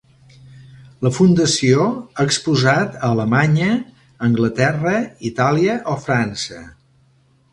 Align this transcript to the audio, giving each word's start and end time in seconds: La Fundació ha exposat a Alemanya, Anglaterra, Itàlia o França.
La 1.07 1.09
Fundació 1.17 1.83
ha 1.83 2.25
exposat 2.29 2.95
a 2.97 3.03
Alemanya, 3.17 3.69
Anglaterra, 4.29 4.97
Itàlia 5.33 5.79
o 5.95 5.99
França. 6.09 6.63